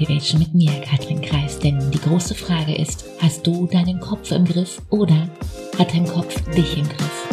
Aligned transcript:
Motivation 0.00 0.38
mit 0.38 0.54
mir, 0.54 0.72
Katrin 0.80 1.20
Kreis. 1.20 1.58
Denn 1.58 1.90
die 1.90 1.98
große 1.98 2.34
Frage 2.34 2.74
ist, 2.74 3.04
hast 3.18 3.46
du 3.46 3.66
deinen 3.66 4.00
Kopf 4.00 4.30
im 4.30 4.46
Griff 4.46 4.80
oder 4.88 5.28
hat 5.78 5.92
dein 5.92 6.06
Kopf 6.06 6.40
dich 6.54 6.78
im 6.78 6.88
Griff? 6.88 7.28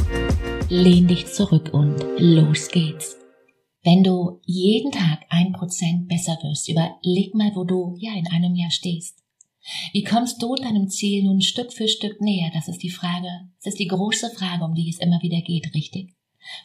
Lehn 0.68 1.08
dich 1.08 1.28
zurück 1.28 1.70
und 1.72 1.96
los 2.18 2.68
geht's. 2.68 3.16
Wenn 3.84 4.04
du 4.04 4.42
jeden 4.44 4.92
Tag 4.92 5.22
ein 5.30 5.54
Prozent 5.54 6.10
besser 6.10 6.38
wirst, 6.44 6.68
überleg 6.68 7.34
mal, 7.34 7.54
wo 7.56 7.64
du 7.64 7.96
ja 8.00 8.12
in 8.14 8.28
einem 8.28 8.54
Jahr 8.54 8.72
stehst. 8.72 9.24
Wie 9.94 10.04
kommst 10.04 10.42
du 10.42 10.56
deinem 10.56 10.90
Ziel 10.90 11.24
nun 11.24 11.40
Stück 11.40 11.72
für 11.72 11.88
Stück 11.88 12.20
näher? 12.20 12.52
Das 12.54 12.68
ist 12.68 12.84
die 12.84 12.90
Frage, 12.90 13.30
das 13.64 13.74
ist 13.74 13.80
die 13.80 13.88
große 13.88 14.30
Frage, 14.32 14.66
um 14.66 14.74
die 14.74 14.90
es 14.90 15.00
immer 15.00 15.22
wieder 15.22 15.40
geht, 15.40 15.74
richtig? 15.74 16.18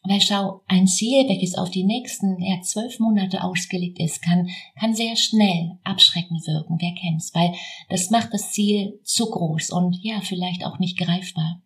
Weil 0.04 0.20
schau, 0.20 0.62
ein 0.66 0.86
Ziel, 0.86 1.28
welches 1.28 1.56
auf 1.56 1.70
die 1.70 1.84
nächsten 1.84 2.40
ja, 2.40 2.60
zwölf 2.60 2.98
Monate 2.98 3.42
ausgelegt 3.42 3.98
ist, 3.98 4.22
kann, 4.22 4.48
kann 4.78 4.94
sehr 4.94 5.16
schnell 5.16 5.78
abschreckend 5.84 6.46
wirken, 6.46 6.78
wer 6.80 6.94
kennt's, 6.94 7.34
weil 7.34 7.52
das 7.88 8.10
macht 8.10 8.32
das 8.32 8.52
Ziel 8.52 9.00
zu 9.04 9.30
groß 9.30 9.70
und 9.70 9.98
ja, 10.02 10.20
vielleicht 10.20 10.64
auch 10.64 10.78
nicht 10.78 10.98
greifbar. 10.98 11.62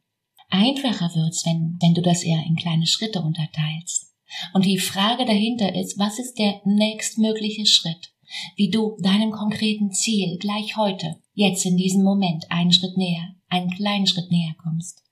Einfacher 0.48 1.14
wird's, 1.14 1.44
wenn, 1.44 1.76
wenn 1.80 1.94
du 1.94 2.02
das 2.02 2.22
eher 2.22 2.42
in 2.46 2.56
kleine 2.56 2.86
Schritte 2.86 3.20
unterteilst. 3.20 4.14
Und 4.54 4.64
die 4.64 4.78
Frage 4.78 5.24
dahinter 5.24 5.74
ist, 5.74 5.98
was 5.98 6.18
ist 6.18 6.38
der 6.38 6.60
nächstmögliche 6.64 7.66
Schritt? 7.66 8.12
Wie 8.56 8.70
du 8.70 8.96
deinem 9.00 9.30
konkreten 9.30 9.92
Ziel 9.92 10.36
gleich 10.38 10.76
heute, 10.76 11.16
jetzt 11.34 11.64
in 11.64 11.76
diesem 11.76 12.02
Moment, 12.02 12.50
einen 12.50 12.72
Schritt 12.72 12.96
näher, 12.96 13.34
einen 13.48 13.70
kleinen 13.70 14.06
Schritt 14.06 14.30
näher 14.30 14.54
kommst. 14.62 15.05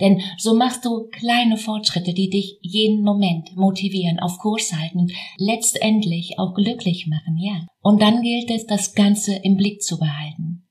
Denn 0.00 0.22
so 0.38 0.54
machst 0.54 0.84
du 0.84 1.08
kleine 1.10 1.56
Fortschritte, 1.56 2.14
die 2.14 2.30
dich 2.30 2.58
jeden 2.62 3.02
Moment 3.02 3.56
motivieren, 3.56 4.20
auf 4.20 4.38
Kurs 4.38 4.72
halten 4.72 5.00
und 5.00 5.12
letztendlich 5.38 6.38
auch 6.38 6.54
glücklich 6.54 7.06
machen, 7.06 7.38
ja. 7.38 7.66
Und 7.82 8.00
dann 8.00 8.22
gilt 8.22 8.50
es, 8.50 8.66
das 8.66 8.94
Ganze 8.94 9.34
im 9.34 9.56
Blick 9.56 9.82
zu 9.82 9.98
behalten. 9.98 10.64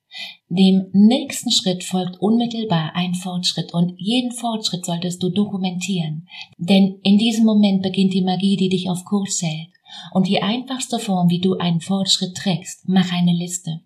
Dem 0.48 0.86
nächsten 0.94 1.52
Schritt 1.52 1.84
folgt 1.84 2.22
unmittelbar 2.22 2.92
ein 2.96 3.16
Fortschritt 3.16 3.74
und 3.74 3.94
jeden 3.98 4.32
Fortschritt 4.32 4.86
solltest 4.86 5.24
du 5.24 5.30
dokumentieren. 5.30 6.28
Denn 6.58 7.00
in 7.04 7.18
diesem 7.18 7.46
Moment 7.46 7.82
beginnt 7.82 8.14
die 8.14 8.22
Magie, 8.22 8.56
die 8.56 8.70
dich 8.70 8.90
auf 8.90 9.04
Kurs 9.06 9.42
hält. 9.42 9.70
Und 10.12 10.28
die 10.28 10.42
einfachste 10.42 11.00
Form, 11.00 11.30
wie 11.30 11.40
du 11.40 11.58
einen 11.58 11.82
Fortschritt 11.82 12.36
trägst, 12.36 12.88
mach 12.88 13.12
eine 13.12 13.34
Liste, 13.34 13.82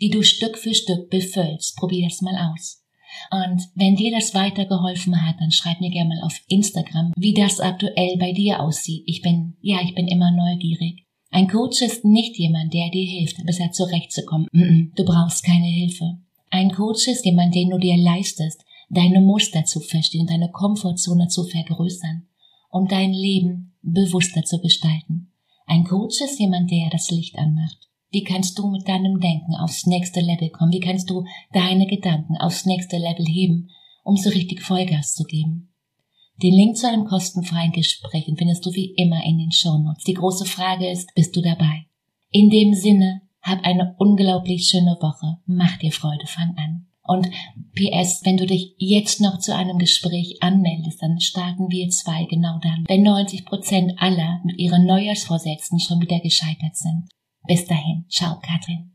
die 0.00 0.10
du 0.10 0.22
Stück 0.22 0.58
für 0.58 0.74
Stück 0.74 1.10
befüllst. 1.10 1.76
Probier 1.76 2.06
es 2.06 2.20
mal 2.20 2.52
aus. 2.52 2.82
Und 3.30 3.68
wenn 3.74 3.96
dir 3.96 4.12
das 4.12 4.34
weitergeholfen 4.34 5.26
hat, 5.26 5.36
dann 5.40 5.50
schreib 5.50 5.80
mir 5.80 5.90
gerne 5.90 6.10
mal 6.10 6.22
auf 6.24 6.40
Instagram, 6.48 7.12
wie 7.16 7.34
das 7.34 7.60
aktuell 7.60 8.16
bei 8.18 8.32
dir 8.32 8.60
aussieht. 8.60 9.04
Ich 9.06 9.22
bin, 9.22 9.56
ja, 9.60 9.78
ich 9.82 9.94
bin 9.94 10.08
immer 10.08 10.30
neugierig. 10.30 11.06
Ein 11.30 11.48
Coach 11.48 11.80
ist 11.82 12.04
nicht 12.04 12.36
jemand, 12.38 12.74
der 12.74 12.90
dir 12.90 13.06
hilft, 13.06 13.44
besser 13.46 13.70
zurechtzukommen. 13.70 14.48
Du 14.96 15.04
brauchst 15.04 15.44
keine 15.44 15.66
Hilfe. 15.66 16.18
Ein 16.50 16.72
Coach 16.72 17.06
ist 17.06 17.24
jemand, 17.24 17.54
den 17.54 17.70
du 17.70 17.78
dir 17.78 17.96
leistest, 17.96 18.64
deine 18.88 19.20
Muster 19.20 19.64
zu 19.64 19.78
verstehen, 19.80 20.26
deine 20.26 20.50
Komfortzone 20.50 21.28
zu 21.28 21.44
vergrößern, 21.44 22.26
um 22.70 22.88
dein 22.88 23.12
Leben 23.12 23.74
bewusster 23.82 24.42
zu 24.42 24.60
gestalten. 24.60 25.30
Ein 25.66 25.84
Coach 25.84 26.20
ist 26.20 26.40
jemand, 26.40 26.70
der 26.72 26.90
das 26.90 27.12
Licht 27.12 27.38
anmacht. 27.38 27.89
Wie 28.10 28.24
kannst 28.24 28.58
du 28.58 28.68
mit 28.68 28.88
deinem 28.88 29.20
Denken 29.20 29.54
aufs 29.54 29.86
nächste 29.86 30.20
Level 30.20 30.50
kommen? 30.50 30.72
Wie 30.72 30.80
kannst 30.80 31.08
du 31.10 31.24
deine 31.52 31.86
Gedanken 31.86 32.36
aufs 32.38 32.66
nächste 32.66 32.96
Level 32.96 33.24
heben, 33.24 33.68
um 34.02 34.16
so 34.16 34.30
richtig 34.30 34.62
Vollgas 34.62 35.14
zu 35.14 35.24
geben? 35.24 35.72
Den 36.42 36.54
Link 36.54 36.76
zu 36.76 36.88
einem 36.88 37.04
kostenfreien 37.04 37.72
Gespräch 37.72 38.24
findest 38.36 38.66
du 38.66 38.72
wie 38.72 38.94
immer 38.96 39.22
in 39.24 39.38
den 39.38 39.52
Shownotes. 39.52 40.04
Die 40.04 40.14
große 40.14 40.46
Frage 40.46 40.90
ist, 40.90 41.14
bist 41.14 41.36
du 41.36 41.42
dabei? 41.42 41.86
In 42.30 42.50
dem 42.50 42.74
Sinne, 42.74 43.22
hab 43.42 43.62
eine 43.64 43.94
unglaublich 43.98 44.66
schöne 44.66 44.96
Woche. 45.00 45.38
Mach 45.46 45.76
dir 45.78 45.92
Freude, 45.92 46.26
fang 46.26 46.54
an. 46.56 46.86
Und 47.02 47.28
PS, 47.74 48.22
wenn 48.24 48.36
du 48.36 48.46
dich 48.46 48.74
jetzt 48.78 49.20
noch 49.20 49.38
zu 49.38 49.54
einem 49.54 49.78
Gespräch 49.78 50.38
anmeldest, 50.40 51.02
dann 51.02 51.20
starten 51.20 51.70
wir 51.70 51.88
zwei 51.90 52.24
genau 52.24 52.58
dann, 52.62 52.84
wenn 52.88 53.02
90 53.02 53.44
Prozent 53.44 53.92
aller 53.98 54.40
mit 54.44 54.58
ihren 54.58 54.86
Neujahrsvorsätzen 54.86 55.78
schon 55.80 56.00
wieder 56.00 56.20
gescheitert 56.20 56.76
sind. 56.76 57.08
Bis 57.50 57.66
dahin, 57.66 58.04
ciao 58.08 58.38
Katrin. 58.38 58.92